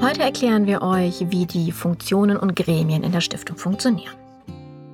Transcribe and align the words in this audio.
Heute 0.00 0.22
erklären 0.22 0.66
wir 0.66 0.82
euch, 0.82 1.24
wie 1.30 1.46
die 1.46 1.72
Funktionen 1.72 2.36
und 2.36 2.54
Gremien 2.54 3.02
in 3.02 3.12
der 3.12 3.20
Stiftung 3.20 3.56
funktionieren. 3.56 4.14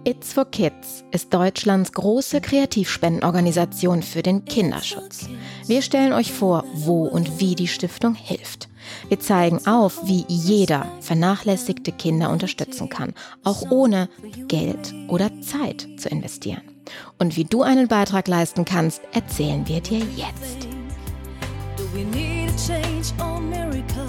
It's 0.05 0.33
for 0.33 0.45
Kids 0.47 1.05
ist 1.13 1.33
Deutschlands 1.33 1.93
große 1.93 2.41
Kreativspendenorganisation 2.41 4.03
für 4.03 4.23
den 4.23 4.45
Kinderschutz. 4.45 5.29
Wir 5.67 5.83
stellen 5.83 6.13
euch 6.13 6.33
vor, 6.33 6.65
wo 6.75 7.05
und 7.05 7.39
wie 7.39 7.55
die 7.55 7.69
Stiftung 7.69 8.15
hilft. 8.15 8.69
Wir 9.09 9.21
zeigen 9.21 9.65
auf, 9.67 10.07
wie 10.07 10.25
jeder 10.27 10.87
vernachlässigte 11.01 11.93
Kinder 11.93 12.31
unterstützen 12.31 12.89
kann, 12.89 13.15
auch 13.45 13.71
ohne 13.71 14.09
Geld 14.49 14.93
oder 15.09 15.31
Zeit 15.41 15.87
zu 15.99 16.09
investieren. 16.09 16.63
Und 17.19 17.37
wie 17.37 17.45
du 17.45 17.63
einen 17.63 17.87
Beitrag 17.87 18.27
leisten 18.27 18.65
kannst, 18.65 19.03
erzählen 19.13 19.69
wir 19.69 19.81
dir 19.81 20.03
jetzt. 20.17 20.67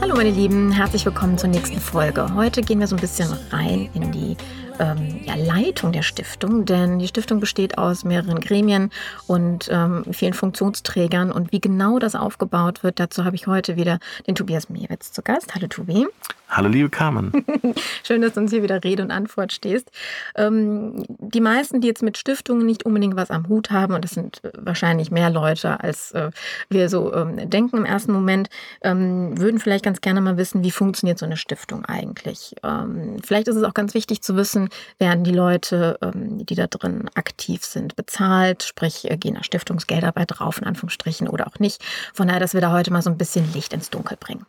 Hallo 0.02 0.16
meine 0.16 0.32
Lieben, 0.32 0.72
herzlich 0.72 1.06
willkommen 1.06 1.38
zur 1.38 1.50
nächsten 1.50 1.80
Folge. 1.80 2.34
Heute 2.36 2.62
gehen 2.62 2.80
wir 2.80 2.88
so 2.88 2.96
ein 2.96 3.02
bisschen 3.02 3.32
rein 3.52 3.90
in 3.94 4.12
die 4.12 4.38
ähm, 4.80 5.22
ja, 5.24 5.36
Leitung 5.36 5.92
der 5.92 6.02
Stiftung, 6.02 6.66
denn 6.66 7.00
die 7.00 7.08
Stiftung 7.08 7.40
besteht 7.40 7.78
aus 7.78 8.04
mehreren 8.04 8.40
Gremien 8.40 8.92
und 9.28 9.70
ähm, 9.72 10.04
vielen 10.12 10.34
Funktionsträgern. 10.34 11.32
Und 11.32 11.52
wie 11.52 11.60
genau 11.60 12.00
das 12.00 12.16
aufgebaut 12.16 12.84
wird, 12.84 13.00
dazu 13.00 13.26
habe 13.26 13.36
ich 13.36 13.48
heute 13.48 13.76
wieder 13.76 14.00
den 14.28 14.36
Tobias 14.36 14.70
Mewitz 14.70 15.12
zu 15.12 15.22
Gast. 15.22 15.56
Hallo 15.56 15.68
Tobi. 15.68 16.08
Hallo 16.50 16.70
liebe 16.70 16.90
Carmen. 16.90 17.32
Schön, 18.04 18.22
dass 18.22 18.34
du 18.34 18.42
uns 18.42 18.52
hier 18.52 18.62
wieder 18.62 18.84
Rede 18.84 19.02
und 19.02 19.10
Antwort 19.10 19.54
stehst. 19.54 19.90
Ähm, 20.36 21.04
die 21.08 21.42
meisten, 21.42 21.82
die 21.82 21.88
jetzt 21.88 22.04
mit 22.04 22.18
Stiftungen 22.18 22.66
nicht 22.66 22.86
unbedingt 22.86 23.16
was 23.16 23.32
am 23.32 23.48
Hut 23.50 23.72
haben, 23.72 23.96
und 23.96 24.04
das 24.04 24.12
sind 24.12 24.42
wahrscheinlich 24.56 25.10
mehr 25.10 25.32
Leute, 25.32 25.80
als 25.80 26.12
äh, 26.12 26.30
wir 26.70 26.90
so 26.90 27.12
ähm, 27.14 27.50
denken 27.50 27.78
im 27.78 27.86
ersten 27.86 28.12
Moment, 28.12 28.50
ähm, 28.82 29.40
würden 29.40 29.60
vielleicht 29.64 29.86
ganz 29.86 30.02
gerne 30.02 30.22
mal 30.22 30.38
wissen, 30.38 30.64
wie 30.64 30.72
funktioniert 30.72 31.18
so 31.18 31.26
eine 31.26 31.38
Stiftung 31.38 31.86
eigentlich. 31.86 32.56
Ähm, 32.64 33.18
vielleicht 33.24 33.48
ist 33.48 33.56
es 33.56 33.64
auch 33.64 33.74
ganz 33.74 33.94
wichtig 33.94 34.22
zu 34.22 34.36
wissen, 34.36 34.70
werden 35.00 35.24
die 35.24 35.32
Leute, 35.32 35.98
ähm, 36.02 36.46
die 36.46 36.56
da 36.56 36.68
drin 36.68 37.10
aktiv 37.16 37.64
sind, 37.64 37.96
bezahlt, 37.96 38.64
sprich 38.64 39.10
äh, 39.10 39.18
gehen 39.18 39.36
da 39.36 39.44
Stiftungsgelder 39.44 40.12
bei 40.12 40.26
drauf, 40.26 40.60
in 40.60 40.68
Anführungsstrichen, 40.68 41.28
oder 41.28 41.48
auch 41.48 41.60
nicht. 41.60 41.84
Von 42.14 42.28
daher, 42.28 42.40
dass 42.40 42.54
wir 42.54 42.62
da 42.62 42.72
heute 42.72 42.92
mal 42.92 43.02
so 43.02 43.10
ein 43.10 43.18
bisschen 43.18 43.52
Licht 43.54 43.74
ins 43.74 43.90
Dunkel 43.90 44.18
bringen. 44.18 44.46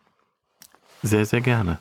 Sehr, 1.02 1.24
sehr 1.24 1.40
gerne. 1.40 1.78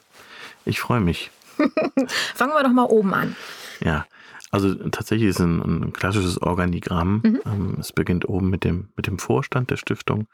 Ich 0.65 0.79
freue 0.79 1.01
mich. 1.01 1.31
Fangen 2.35 2.53
wir 2.53 2.63
doch 2.63 2.71
mal 2.71 2.85
oben 2.85 3.13
an. 3.13 3.35
Ja, 3.79 4.05
also 4.53 4.75
tatsächlich 4.75 5.29
ist 5.29 5.39
ein, 5.39 5.61
ein 5.61 5.93
klassisches 5.93 6.39
Organigramm. 6.39 7.21
Mhm. 7.23 7.41
Ähm, 7.43 7.77
es 7.79 7.91
beginnt 7.91 8.29
oben 8.29 8.51
mit 8.51 8.63
dem, 8.63 8.89
mit 8.95 9.07
dem 9.07 9.17
Vorstand 9.17 9.71
der 9.71 9.77
Stiftung. 9.77 10.27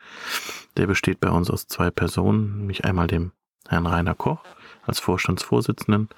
Der 0.76 0.88
besteht 0.88 1.22
bei 1.22 1.30
uns 1.30 1.50
aus 1.50 1.68
zwei 1.68 1.90
Personen, 1.90 2.58
nämlich 2.58 2.84
einmal 2.84 3.08
dem 3.08 3.32
Herrn 3.70 3.88
Rainer 3.88 4.16
Koch 4.16 4.44
als 4.86 5.00
Vorstandsvorsitzenden 5.00 6.10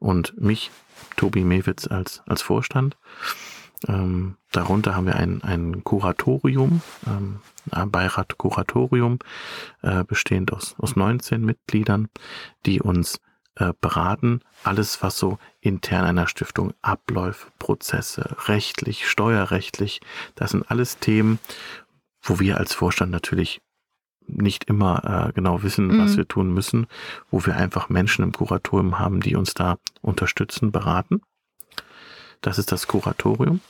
und 0.00 0.36
mich, 0.40 0.72
Tobi 1.16 1.44
Mewitz, 1.44 1.86
als, 1.86 2.24
als 2.26 2.42
Vorstand. 2.42 2.96
Ähm, 3.86 4.34
darunter 4.50 4.96
haben 4.96 5.06
wir 5.06 5.14
ein, 5.14 5.40
ein 5.44 5.84
Kuratorium, 5.84 6.82
ähm, 7.06 7.36
ein 7.70 7.90
Beirat 7.92 8.36
Kuratorium, 8.36 9.20
äh, 9.82 10.02
bestehend 10.02 10.52
aus, 10.52 10.74
aus 10.78 10.96
19 10.96 11.44
Mitgliedern, 11.44 12.08
die 12.66 12.80
uns 12.80 13.20
äh, 13.56 13.72
beraten, 13.80 14.40
alles, 14.62 15.02
was 15.02 15.18
so 15.18 15.38
intern 15.60 16.04
einer 16.04 16.26
Stiftung 16.26 16.74
abläuft, 16.82 17.56
Prozesse, 17.58 18.36
rechtlich, 18.46 19.08
steuerrechtlich, 19.08 20.00
das 20.34 20.52
sind 20.52 20.70
alles 20.70 20.98
Themen, 20.98 21.38
wo 22.22 22.40
wir 22.40 22.58
als 22.58 22.74
Vorstand 22.74 23.12
natürlich 23.12 23.60
nicht 24.26 24.64
immer 24.64 25.28
äh, 25.28 25.32
genau 25.32 25.62
wissen, 25.62 25.88
mhm. 25.88 25.98
was 26.00 26.16
wir 26.16 26.26
tun 26.26 26.52
müssen, 26.52 26.86
wo 27.30 27.44
wir 27.44 27.56
einfach 27.56 27.88
Menschen 27.88 28.24
im 28.24 28.32
Kuratorium 28.32 28.98
haben, 28.98 29.20
die 29.20 29.36
uns 29.36 29.54
da 29.54 29.76
unterstützen, 30.00 30.72
beraten. 30.72 31.20
Das 32.40 32.58
ist 32.58 32.72
das 32.72 32.86
Kuratorium. 32.86 33.60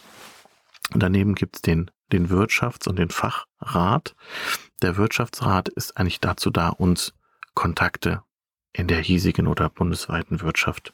Und 0.92 1.02
daneben 1.02 1.34
gibt's 1.34 1.62
den, 1.62 1.90
den 2.12 2.28
Wirtschafts- 2.28 2.88
und 2.88 2.98
den 2.98 3.10
Fachrat. 3.10 4.14
Der 4.82 4.96
Wirtschaftsrat 4.96 5.68
ist 5.68 5.96
eigentlich 5.96 6.20
dazu 6.20 6.50
da, 6.50 6.68
uns 6.68 7.14
Kontakte 7.54 8.22
in 8.74 8.88
der 8.88 9.00
hiesigen 9.00 9.46
oder 9.46 9.70
bundesweiten 9.70 10.42
Wirtschaft 10.42 10.92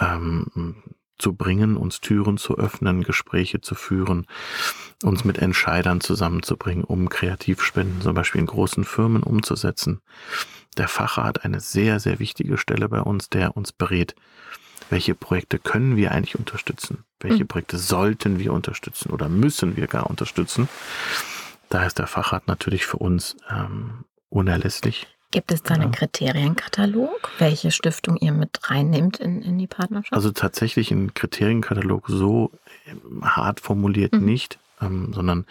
ähm, 0.00 0.82
zu 1.18 1.34
bringen, 1.34 1.76
uns 1.76 2.00
Türen 2.00 2.38
zu 2.38 2.58
öffnen, 2.58 3.04
Gespräche 3.04 3.60
zu 3.60 3.74
führen, 3.74 4.26
uns 5.04 5.24
mit 5.24 5.38
Entscheidern 5.38 6.00
zusammenzubringen, 6.00 6.82
um 6.82 7.08
Kreativspenden 7.08 8.00
zum 8.00 8.14
Beispiel 8.14 8.40
in 8.40 8.46
großen 8.46 8.84
Firmen 8.84 9.22
umzusetzen. 9.22 10.00
Der 10.76 10.88
Fachrat 10.88 11.44
eine 11.44 11.60
sehr, 11.60 12.00
sehr 12.00 12.18
wichtige 12.18 12.58
Stelle 12.58 12.88
bei 12.88 13.00
uns, 13.00 13.28
der 13.28 13.56
uns 13.56 13.72
berät, 13.72 14.16
welche 14.90 15.14
Projekte 15.14 15.58
können 15.58 15.96
wir 15.96 16.12
eigentlich 16.12 16.38
unterstützen, 16.38 17.04
welche 17.20 17.44
mhm. 17.44 17.48
Projekte 17.48 17.78
sollten 17.78 18.38
wir 18.38 18.52
unterstützen 18.52 19.10
oder 19.10 19.28
müssen 19.28 19.76
wir 19.76 19.86
gar 19.86 20.08
unterstützen. 20.08 20.68
Da 21.68 21.86
ist 21.86 21.98
der 21.98 22.06
Fachrat 22.06 22.48
natürlich 22.48 22.84
für 22.84 22.98
uns 22.98 23.36
ähm, 23.50 24.04
unerlässlich. 24.28 25.06
Gibt 25.32 25.50
es 25.50 25.62
da 25.62 25.74
einen 25.74 25.92
Kriterienkatalog, 25.92 27.30
welche 27.38 27.70
Stiftung 27.70 28.18
ihr 28.18 28.32
mit 28.32 28.70
reinnimmt 28.70 29.18
in, 29.18 29.40
in 29.40 29.58
die 29.58 29.66
Partnerschaft? 29.66 30.12
Also 30.12 30.30
tatsächlich 30.30 30.90
ein 30.90 31.14
Kriterienkatalog 31.14 32.06
so 32.08 32.52
ähm, 32.86 33.24
hart 33.24 33.60
formuliert 33.60 34.12
mhm. 34.12 34.26
nicht, 34.26 34.58
ähm, 34.82 35.10
sondern 35.14 35.46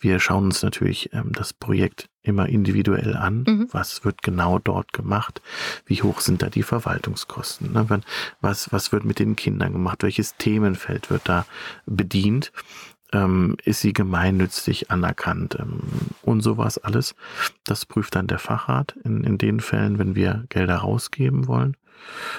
wir 0.00 0.20
schauen 0.20 0.44
uns 0.44 0.62
natürlich 0.62 1.12
ähm, 1.12 1.32
das 1.32 1.52
Projekt 1.52 2.08
immer 2.22 2.48
individuell 2.48 3.14
an. 3.14 3.44
Mhm. 3.46 3.68
Was 3.72 4.06
wird 4.06 4.22
genau 4.22 4.58
dort 4.58 4.94
gemacht? 4.94 5.42
Wie 5.84 6.02
hoch 6.02 6.20
sind 6.20 6.40
da 6.40 6.48
die 6.48 6.62
Verwaltungskosten? 6.62 7.74
Ne? 7.74 8.00
Was, 8.40 8.72
was 8.72 8.90
wird 8.90 9.04
mit 9.04 9.18
den 9.18 9.36
Kindern 9.36 9.74
gemacht? 9.74 10.02
Welches 10.02 10.36
Themenfeld 10.36 11.10
wird 11.10 11.28
da 11.28 11.44
bedient? 11.84 12.52
Ähm, 13.12 13.56
ist 13.64 13.80
sie 13.80 13.92
gemeinnützig 13.92 14.90
anerkannt 14.90 15.56
ähm, 15.58 15.80
und 16.22 16.40
sowas 16.40 16.78
alles. 16.78 17.14
Das 17.64 17.86
prüft 17.86 18.14
dann 18.14 18.26
der 18.26 18.38
Fachrat 18.38 18.96
in, 19.04 19.24
in 19.24 19.38
den 19.38 19.60
Fällen, 19.60 19.98
wenn 19.98 20.14
wir 20.14 20.44
Gelder 20.48 20.76
rausgeben 20.76 21.46
wollen. 21.46 21.76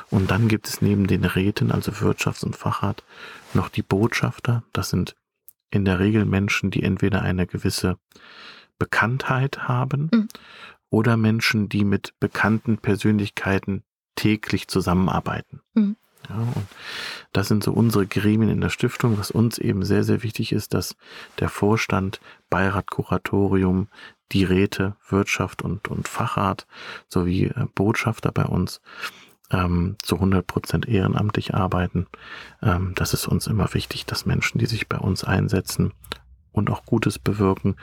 Und 0.09 0.31
dann 0.31 0.47
gibt 0.47 0.67
es 0.67 0.81
neben 0.81 1.07
den 1.07 1.25
Räten, 1.25 1.71
also 1.71 1.91
Wirtschafts- 1.91 2.45
und 2.45 2.55
Fachrat, 2.55 3.03
noch 3.53 3.69
die 3.69 3.81
Botschafter. 3.81 4.63
Das 4.73 4.89
sind 4.89 5.15
in 5.71 5.85
der 5.85 5.99
Regel 5.99 6.25
Menschen, 6.25 6.71
die 6.71 6.83
entweder 6.83 7.21
eine 7.21 7.47
gewisse 7.47 7.97
Bekanntheit 8.79 9.67
haben 9.67 10.09
mhm. 10.13 10.27
oder 10.89 11.17
Menschen, 11.17 11.69
die 11.69 11.83
mit 11.83 12.13
bekannten 12.19 12.77
Persönlichkeiten 12.77 13.83
täglich 14.15 14.67
zusammenarbeiten. 14.67 15.61
Mhm. 15.73 15.95
Ja, 16.29 16.35
und 16.35 16.67
das 17.33 17.47
sind 17.47 17.63
so 17.63 17.71
unsere 17.71 18.05
Gremien 18.05 18.49
in 18.49 18.61
der 18.61 18.69
Stiftung, 18.69 19.17
was 19.17 19.31
uns 19.31 19.57
eben 19.57 19.83
sehr, 19.83 20.03
sehr 20.03 20.23
wichtig 20.23 20.51
ist, 20.51 20.73
dass 20.73 20.95
der 21.39 21.49
Vorstand, 21.49 22.19
Beirat, 22.49 22.89
Kuratorium, 22.91 23.87
die 24.31 24.43
Räte, 24.43 24.95
Wirtschaft 25.07 25.61
und, 25.61 25.87
und 25.87 26.07
Fachrat 26.07 26.67
sowie 27.07 27.45
äh, 27.45 27.65
Botschafter 27.75 28.31
bei 28.31 28.45
uns 28.45 28.81
ähm, 29.51 29.95
zu 30.01 30.15
100 30.15 30.45
Prozent 30.45 30.87
ehrenamtlich 30.87 31.53
arbeiten. 31.53 32.07
Ähm, 32.61 32.93
das 32.95 33.13
ist 33.13 33.27
uns 33.27 33.47
immer 33.47 33.73
wichtig, 33.73 34.05
dass 34.05 34.25
Menschen, 34.25 34.57
die 34.57 34.65
sich 34.65 34.89
bei 34.89 34.97
uns 34.97 35.23
einsetzen 35.23 35.93
und 36.51 36.69
auch 36.69 36.85
Gutes 36.85 37.19
bewirken, 37.19 37.75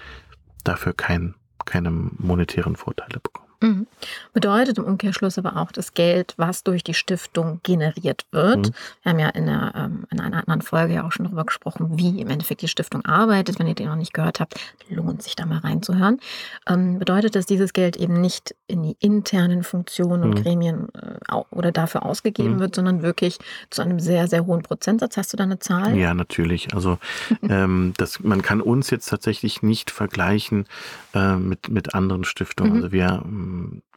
dafür 0.64 0.92
kein, 0.92 1.34
keine 1.64 1.90
monetären 1.90 2.76
Vorteile 2.76 3.20
bekommen. 3.20 3.43
Mhm. 3.64 3.86
Bedeutet 4.32 4.78
im 4.78 4.84
Umkehrschluss 4.84 5.38
aber 5.38 5.56
auch 5.56 5.72
das 5.72 5.94
Geld, 5.94 6.34
was 6.36 6.64
durch 6.64 6.84
die 6.84 6.94
Stiftung 6.94 7.60
generiert 7.62 8.26
wird. 8.30 8.68
Mhm. 8.68 8.74
Wir 9.02 9.10
haben 9.12 9.18
ja 9.18 9.28
in, 9.30 9.46
der, 9.46 9.72
ähm, 9.74 10.06
in, 10.10 10.20
einer 10.20 10.33
anderen 10.54 10.62
Folge 10.62 10.94
ja 10.94 11.06
auch 11.06 11.12
schon 11.12 11.24
darüber 11.24 11.44
gesprochen, 11.44 11.98
wie 11.98 12.20
im 12.20 12.28
Endeffekt 12.28 12.62
die 12.62 12.68
Stiftung 12.68 13.04
arbeitet. 13.04 13.58
Wenn 13.58 13.66
ihr 13.66 13.74
den 13.74 13.88
noch 13.88 13.96
nicht 13.96 14.14
gehört 14.14 14.40
habt, 14.40 14.54
lohnt 14.88 15.22
sich 15.22 15.36
da 15.36 15.46
mal 15.46 15.58
reinzuhören. 15.58 16.20
Ähm, 16.68 16.98
bedeutet, 16.98 17.34
dass 17.34 17.46
dieses 17.46 17.72
Geld 17.72 17.96
eben 17.96 18.20
nicht 18.20 18.54
in 18.66 18.82
die 18.82 18.96
internen 19.00 19.62
Funktionen 19.62 20.22
und 20.22 20.30
mhm. 20.30 20.42
Gremien 20.42 20.88
äh, 20.94 21.34
oder 21.50 21.72
dafür 21.72 22.04
ausgegeben 22.04 22.56
mhm. 22.56 22.60
wird, 22.60 22.74
sondern 22.74 23.02
wirklich 23.02 23.38
zu 23.70 23.82
einem 23.82 24.00
sehr, 24.00 24.28
sehr 24.28 24.46
hohen 24.46 24.62
Prozentsatz. 24.62 25.16
Hast 25.16 25.32
du 25.32 25.36
da 25.36 25.44
eine 25.44 25.58
Zahl? 25.58 25.96
Ja, 25.96 26.14
natürlich. 26.14 26.74
Also 26.74 26.98
ähm, 27.42 27.92
das, 27.96 28.20
man 28.20 28.42
kann 28.42 28.60
uns 28.60 28.90
jetzt 28.90 29.08
tatsächlich 29.08 29.62
nicht 29.62 29.90
vergleichen 29.90 30.66
äh, 31.14 31.36
mit, 31.36 31.68
mit 31.68 31.94
anderen 31.94 32.24
Stiftungen. 32.24 32.72
Mhm. 32.72 32.76
Also 32.76 32.92
wir 32.92 33.22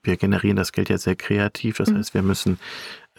wir 0.04 0.18
generieren 0.18 0.56
das 0.56 0.72
Geld 0.72 0.90
ja 0.90 0.98
sehr 0.98 1.16
kreativ. 1.16 1.78
Das 1.78 1.92
mhm. 1.92 1.98
heißt, 1.98 2.14
wir 2.14 2.24
müssen 2.24 2.60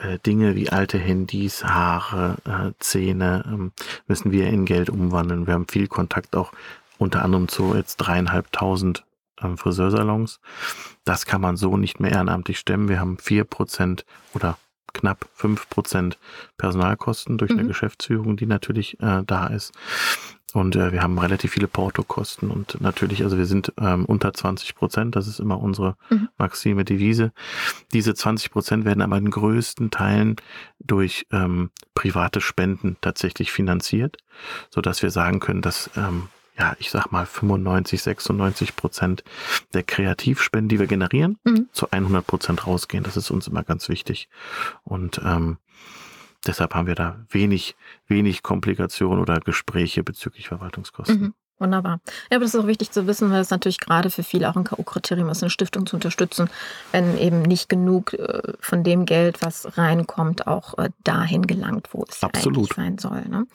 äh, 0.01 0.19
Dinge 0.19 0.55
wie 0.55 0.71
alte 0.71 0.99
Handys, 0.99 1.65
Haare, 1.65 2.37
äh, 2.45 2.73
Zähne, 2.79 3.45
ähm, 3.47 3.73
müssen 4.07 4.33
wir 4.33 4.49
in 4.49 4.65
Geld 4.65 4.91
umwandeln. 4.91 5.47
Wir 5.47 5.55
haben 5.55 5.69
viel 5.69 5.89
Kontakt 5.89 6.37
auch 6.37 6.53
unter 6.99 7.23
anderem 7.23 7.49
zu 7.49 7.75
jetzt 7.75 7.97
dreieinhalbtausend 7.97 9.05
ähm, 9.43 9.57
Friseursalons. 9.57 10.41
Das 11.05 11.27
kann 11.27 11.41
man 11.41 11.57
so 11.57 11.77
nicht 11.77 12.01
mehr 12.01 12.13
ehrenamtlich 12.13 12.59
stemmen. 12.59 12.89
Wir 12.89 13.01
haben 13.01 13.19
vier 13.19 13.45
Prozent 13.45 14.05
oder 14.35 14.59
knapp 14.93 15.29
fünf 15.35 15.69
Prozent 15.69 16.19
Personalkosten 16.57 17.39
durch 17.39 17.53
mhm. 17.53 17.61
eine 17.61 17.69
Geschäftsführung, 17.69 18.37
die 18.37 18.47
natürlich 18.47 19.01
äh, 19.01 19.23
da 19.25 19.47
ist. 19.47 19.73
Und 20.55 20.77
äh, 20.77 20.93
wir 20.93 21.03
haben 21.03 21.19
relativ 21.19 21.53
viele 21.53 21.69
Portokosten 21.69 22.51
und 22.51 22.81
natürlich, 22.81 23.23
also 23.23 23.37
wir 23.37 23.45
sind 23.45 23.73
ähm, 23.79 24.07
unter 24.07 24.33
20 24.33 24.75
Prozent, 24.75 25.15
das 25.15 25.29
ist 25.29 25.41
immer 25.41 25.61
unsere 25.61 25.97
mhm. 26.09 26.29
Maxime 26.39 26.87
Devise. 26.87 27.33
Diese 27.93 28.15
20 28.15 28.51
Prozent 28.51 28.85
werden 28.87 29.03
aber 29.03 29.19
in 29.19 29.31
größten 29.31 29.91
Teilen 29.91 30.37
durch 30.79 31.27
ähm, 31.33 31.71
private 31.95 32.41
Spenden 32.41 32.97
tatsächlich 33.03 33.53
finanziert, 33.53 34.17
so 34.71 34.81
dass 34.81 35.03
wir 35.03 35.11
sagen 35.11 35.39
können, 35.39 35.61
dass 35.61 35.91
ähm, 35.97 36.29
ja, 36.59 36.75
ich 36.79 36.91
sag 36.91 37.13
mal 37.13 37.27
95, 37.27 38.03
96 38.03 38.75
Prozent 38.75 39.25
der 39.75 39.83
Kreativspenden, 39.83 40.69
die 40.69 40.81
wir 40.81 40.87
generieren, 40.87 41.39
mhm. 41.45 41.69
zu 41.73 41.91
100 41.91 42.27
Prozent 42.27 42.67
rausgehen. 42.67 43.05
Das 43.05 43.17
ist 43.17 43.31
uns 43.31 43.47
immer 43.47 43.63
ganz 43.63 43.89
wichtig. 43.89 44.29
Und 44.83 45.21
ähm, 45.25 45.59
deshalb 46.49 46.75
haben 46.75 46.87
wir 46.87 46.95
da 46.95 47.17
wenig, 47.31 47.77
wenig 48.07 48.43
Komplikationen 48.43 49.21
oder 49.21 49.39
Gespräche 49.41 50.03
bezüglich 50.03 50.49
Verwaltungskosten. 50.49 51.21
Mhm. 51.21 51.35
Wunderbar. 51.61 52.01
Ja, 52.31 52.37
aber 52.37 52.45
das 52.45 52.55
ist 52.55 52.61
auch 52.61 52.69
wichtig 52.69 52.93
zu 52.93 53.09
wissen, 53.09 53.33
weil 53.33 53.41
es 53.41 53.51
natürlich 53.51 53.81
gerade 53.81 54.11
für 54.11 54.23
viele 54.23 54.49
auch 54.49 54.55
ein 54.55 54.63
K.O.-Kriterium 54.63 55.29
ist, 55.29 55.43
eine 55.43 55.51
Stiftung 55.51 55.87
zu 55.87 55.97
unterstützen, 55.97 56.49
wenn 56.93 57.19
eben 57.19 57.43
nicht 57.43 57.69
genug 57.69 58.15
äh, 58.15 58.53
von 58.61 58.85
dem 58.85 59.07
Geld, 59.07 59.43
was 59.43 59.77
reinkommt, 59.77 60.47
auch 60.47 60.79
äh, 60.79 60.91
dahin 61.03 61.49
gelangt, 61.49 61.89
wo 61.93 62.05
es 62.09 62.23
Absolut. 62.23 62.75
sein 62.75 62.99
soll. 62.99 63.23
Ne? 63.29 63.47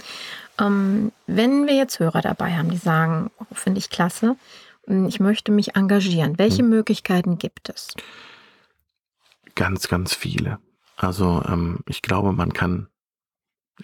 Ähm, 0.60 1.14
wenn 1.28 1.66
wir 1.66 1.76
jetzt 1.76 2.00
Hörer 2.00 2.22
dabei 2.22 2.52
haben, 2.58 2.70
die 2.70 2.78
sagen, 2.78 3.32
oh, 3.40 3.46
finde 3.54 3.80
ich 3.80 3.90
klasse, 3.90 4.36
hm, 4.86 5.08
ich 5.08 5.22
möchte 5.22 5.54
mich 5.54 5.78
engagieren, 5.78 6.38
welche 6.38 6.62
hm. 6.62 6.70
Möglichkeiten 6.70 7.38
gibt 7.38 7.70
es? 7.70 7.94
Ganz, 9.56 9.88
ganz 9.88 10.14
viele. 10.14 10.60
Also 11.04 11.44
ähm, 11.48 11.80
ich 11.88 12.02
glaube, 12.02 12.34
man 12.34 12.52
kann 12.54 12.88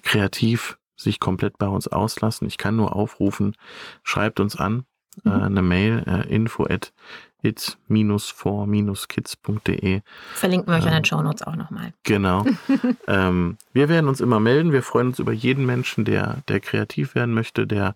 kreativ 0.03 0.77
sich 0.95 1.19
komplett 1.19 1.57
bei 1.57 1.67
uns 1.67 1.87
auslassen. 1.87 2.47
Ich 2.47 2.57
kann 2.57 2.75
nur 2.75 2.95
aufrufen, 2.95 3.55
schreibt 4.03 4.39
uns 4.39 4.55
an, 4.55 4.85
äh, 5.25 5.29
mhm. 5.29 5.35
äh, 5.35 5.43
eine 5.43 5.61
Mail, 5.61 6.03
äh, 6.07 6.27
info 6.33 6.65
at 6.65 6.93
it-for-kids.de. 7.41 10.01
Verlinken 10.33 10.67
wir 10.67 10.75
euch 10.75 10.81
ähm, 10.81 10.87
in 10.89 10.93
den 10.93 11.05
Show 11.05 11.21
Notes 11.21 11.41
auch 11.43 11.55
nochmal. 11.55 11.93
Genau. 12.03 12.45
ähm, 13.07 13.57
wir 13.71 13.87
werden 13.87 14.09
uns 14.09 14.19
immer 14.19 14.41
melden. 14.41 14.73
Wir 14.73 14.83
freuen 14.83 15.07
uns 15.07 15.19
über 15.19 15.31
jeden 15.31 15.65
Menschen, 15.65 16.03
der, 16.03 16.39
der 16.49 16.59
kreativ 16.59 17.15
werden 17.15 17.33
möchte, 17.33 17.65
der 17.65 17.95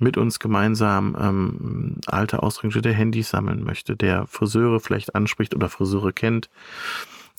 mit 0.00 0.16
uns 0.16 0.40
gemeinsam 0.40 1.16
ähm, 1.20 1.98
alte 2.06 2.42
ausrangierte 2.42 2.92
Handys 2.92 3.30
sammeln 3.30 3.62
möchte, 3.62 3.94
der 3.94 4.26
Friseure 4.26 4.80
vielleicht 4.80 5.14
anspricht 5.14 5.54
oder 5.54 5.68
Friseure 5.68 6.12
kennt 6.12 6.50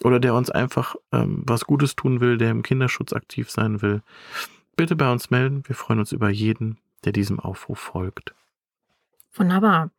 oder 0.03 0.19
der 0.19 0.33
uns 0.33 0.49
einfach 0.49 0.95
ähm, 1.11 1.43
was 1.45 1.65
Gutes 1.65 1.95
tun 1.95 2.19
will, 2.19 2.37
der 2.37 2.51
im 2.51 2.63
Kinderschutz 2.63 3.13
aktiv 3.13 3.49
sein 3.49 3.81
will 3.81 4.01
bitte 4.75 4.95
bei 4.95 5.11
uns 5.11 5.29
melden. 5.29 5.63
Wir 5.67 5.75
freuen 5.75 5.99
uns 5.99 6.11
über 6.11 6.29
jeden, 6.29 6.77
der 7.03 7.11
diesem 7.11 7.39
Aufruf 7.39 7.79
folgt. 7.79 8.33
Wunderbar. 9.37 9.89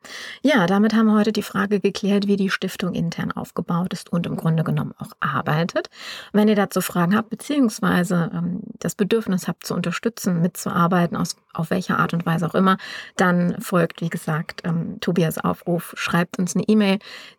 Ja, 0.41 0.67
damit 0.67 0.95
haben 0.95 1.09
wir 1.09 1.19
heute 1.19 1.33
die 1.33 1.43
Frage 1.43 1.79
geklärt, 1.79 2.27
wie 2.27 2.37
die 2.37 2.49
Stiftung 2.49 2.95
intern 2.95 3.33
aufgebaut 3.33 3.93
ist 3.93 4.11
und 4.11 4.27
im 4.27 4.35
Grunde 4.35 4.65
genommen 4.65 4.95
auch 4.97 5.11
arbeitet. 5.21 5.91
Wenn 6.33 6.49
ihr 6.49 6.55
dazu 6.55 6.81
Fragen 6.81 7.15
habt, 7.15 7.29
beziehungsweise 7.29 8.31
ähm, 8.33 8.63
das 8.79 8.95
Bedürfnis 8.95 9.47
habt, 9.47 9.67
zu 9.67 9.75
unterstützen, 9.75 10.41
mitzuarbeiten, 10.41 11.19
aus, 11.19 11.37
auf 11.53 11.69
welcher 11.69 11.99
Art 11.99 12.15
und 12.15 12.25
Weise 12.25 12.47
auch 12.47 12.55
immer, 12.55 12.79
dann 13.17 13.61
folgt, 13.61 14.01
wie 14.01 14.09
gesagt, 14.09 14.63
ähm, 14.65 15.01
Tobias 15.01 15.37
Aufruf, 15.37 15.93
schreibt 15.99 16.39
uns 16.39 16.57
eine 16.57 16.65
E-Mail. 16.67 16.99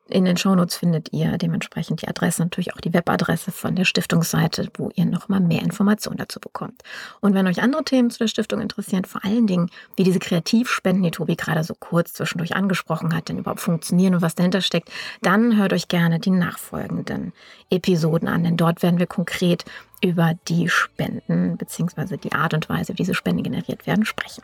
In 0.09 0.23
den 0.23 0.37
Shownotes 0.37 0.77
findet 0.77 1.11
ihr 1.11 1.37
dementsprechend 1.37 2.01
die 2.01 2.07
Adresse, 2.07 2.41
natürlich 2.41 2.73
auch 2.73 2.79
die 2.79 2.93
Webadresse 2.93 3.51
von 3.51 3.75
der 3.75 3.83
Stiftungsseite, 3.83 4.69
wo 4.75 4.89
ihr 4.95 5.05
nochmal 5.05 5.41
mehr 5.41 5.61
Informationen 5.61 6.17
dazu 6.17 6.39
bekommt. 6.39 6.81
Und 7.19 7.33
wenn 7.33 7.45
euch 7.45 7.61
andere 7.61 7.83
Themen 7.83 8.09
zu 8.09 8.19
der 8.19 8.27
Stiftung 8.27 8.61
interessieren, 8.61 9.03
vor 9.03 9.25
allen 9.25 9.47
Dingen 9.47 9.69
wie 9.97 10.03
diese 10.03 10.19
Kreativspenden, 10.19 11.03
die 11.03 11.11
Tobi 11.11 11.35
gerade 11.35 11.63
so 11.63 11.75
kurz 11.77 12.13
zwischendurch 12.13 12.55
angesprochen 12.55 13.13
hat, 13.13 13.27
denn 13.27 13.39
überhaupt 13.39 13.59
funktionieren 13.59 14.15
und 14.15 14.21
was 14.21 14.35
dahinter 14.35 14.61
steckt, 14.61 14.89
dann 15.21 15.57
hört 15.57 15.73
euch 15.73 15.89
gerne 15.89 16.19
die 16.19 16.31
nachfolgenden 16.31 17.33
Episoden 17.69 18.29
an, 18.29 18.43
denn 18.43 18.55
dort 18.55 18.83
werden 18.83 18.99
wir 18.99 19.07
konkret 19.07 19.65
über 20.01 20.35
die 20.47 20.69
Spenden 20.69 21.57
bzw. 21.57 22.17
die 22.17 22.31
Art 22.31 22.53
und 22.53 22.69
Weise, 22.69 22.93
wie 22.93 22.97
diese 22.97 23.13
Spenden 23.13 23.43
generiert 23.43 23.87
werden, 23.87 24.05
sprechen. 24.05 24.43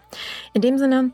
In 0.53 0.61
dem 0.61 0.77
Sinne, 0.77 1.11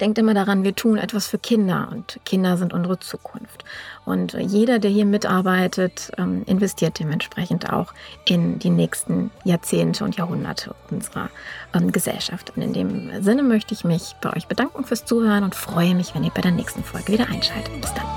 Denkt 0.00 0.18
immer 0.18 0.34
daran, 0.34 0.64
wir 0.64 0.74
tun 0.74 0.98
etwas 0.98 1.26
für 1.26 1.38
Kinder 1.38 1.88
und 1.90 2.18
Kinder 2.24 2.56
sind 2.56 2.72
unsere 2.72 2.98
Zukunft. 2.98 3.64
Und 4.04 4.34
jeder, 4.34 4.78
der 4.78 4.90
hier 4.90 5.06
mitarbeitet, 5.06 6.12
ähm, 6.18 6.42
investiert 6.46 6.98
dementsprechend 6.98 7.72
auch 7.72 7.92
in 8.24 8.58
die 8.58 8.70
nächsten 8.70 9.30
Jahrzehnte 9.44 10.04
und 10.04 10.16
Jahrhunderte 10.16 10.74
unserer 10.90 11.30
ähm, 11.74 11.92
Gesellschaft. 11.92 12.52
Und 12.54 12.62
in 12.62 12.72
dem 12.72 13.22
Sinne 13.22 13.42
möchte 13.42 13.74
ich 13.74 13.84
mich 13.84 14.14
bei 14.20 14.34
euch 14.34 14.46
bedanken 14.46 14.84
fürs 14.84 15.04
Zuhören 15.04 15.44
und 15.44 15.54
freue 15.54 15.94
mich, 15.94 16.14
wenn 16.14 16.24
ihr 16.24 16.32
bei 16.34 16.42
der 16.42 16.52
nächsten 16.52 16.84
Folge 16.84 17.12
wieder 17.12 17.28
einschaltet. 17.28 17.80
Bis 17.80 17.94
dann. 17.94 18.13